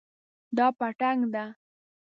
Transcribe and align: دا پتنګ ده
دا 0.57 0.67
پتنګ 0.79 1.21
ده 1.33 1.45